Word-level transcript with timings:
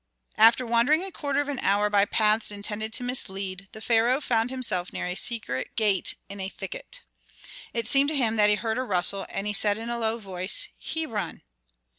After 0.39 0.65
wandering 0.65 1.03
a 1.03 1.11
quarter 1.11 1.41
of 1.41 1.47
an 1.47 1.59
hour 1.59 1.87
by 1.87 2.05
paths 2.05 2.49
intended 2.51 2.91
to 2.93 3.03
mislead, 3.03 3.69
the 3.71 3.81
pharaoh 3.81 4.19
found 4.19 4.49
himself 4.49 4.91
near 4.91 5.05
a 5.05 5.13
secret 5.13 5.75
gate 5.75 6.15
in 6.27 6.39
a 6.39 6.49
thicket. 6.49 7.01
It 7.71 7.85
seemed 7.85 8.09
to 8.09 8.17
him 8.17 8.35
that 8.35 8.49
he 8.49 8.55
heard 8.55 8.79
a 8.79 8.83
rustle, 8.83 9.27
and 9.29 9.45
he 9.45 9.53
said 9.53 9.77
in 9.77 9.91
a 9.91 9.99
low 9.99 10.17
voice, 10.17 10.69
"Hebron!" 10.83 11.43